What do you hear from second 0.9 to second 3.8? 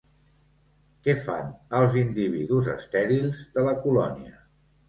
Què fan els individus estèrils de la